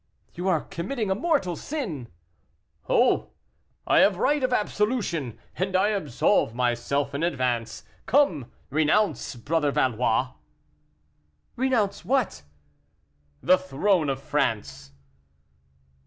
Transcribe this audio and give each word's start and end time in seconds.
"You 0.33 0.47
are 0.47 0.61
committing 0.61 1.11
a 1.11 1.13
mortal 1.13 1.55
sin." 1.55 2.07
"Oh! 2.89 3.29
I 3.85 3.99
have 3.99 4.17
right 4.17 4.43
of 4.43 4.51
absolution, 4.51 5.37
and 5.57 5.75
I 5.75 5.89
absolve 5.89 6.55
myself 6.55 7.13
in 7.13 7.21
advance. 7.21 7.83
Come, 8.07 8.51
renounce, 8.71 9.35
Brother 9.35 9.69
Valois." 9.69 10.31
"Renounce 11.55 12.03
what?" 12.03 12.41
"The 13.43 13.59
throne 13.59 14.09
of 14.09 14.19
France." 14.19 14.91